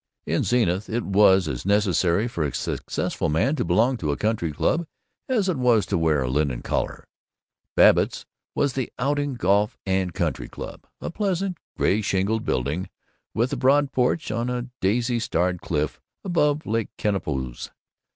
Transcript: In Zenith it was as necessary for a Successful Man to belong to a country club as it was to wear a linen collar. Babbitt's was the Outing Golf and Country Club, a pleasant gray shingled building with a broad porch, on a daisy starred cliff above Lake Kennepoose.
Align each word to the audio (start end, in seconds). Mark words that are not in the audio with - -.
In 0.25 0.41
Zenith 0.43 0.89
it 0.89 1.05
was 1.05 1.47
as 1.47 1.63
necessary 1.63 2.27
for 2.27 2.43
a 2.43 2.51
Successful 2.51 3.29
Man 3.29 3.55
to 3.55 3.63
belong 3.63 3.97
to 3.97 4.11
a 4.11 4.17
country 4.17 4.51
club 4.51 4.87
as 5.29 5.47
it 5.47 5.57
was 5.59 5.85
to 5.85 5.95
wear 5.99 6.23
a 6.23 6.27
linen 6.27 6.63
collar. 6.63 7.07
Babbitt's 7.75 8.25
was 8.55 8.73
the 8.73 8.91
Outing 8.97 9.35
Golf 9.35 9.77
and 9.85 10.11
Country 10.11 10.49
Club, 10.49 10.87
a 11.01 11.11
pleasant 11.11 11.59
gray 11.77 12.01
shingled 12.01 12.43
building 12.43 12.89
with 13.35 13.53
a 13.53 13.57
broad 13.57 13.91
porch, 13.91 14.31
on 14.31 14.49
a 14.49 14.71
daisy 14.79 15.19
starred 15.19 15.61
cliff 15.61 16.01
above 16.23 16.65
Lake 16.65 16.89
Kennepoose. 16.97 17.69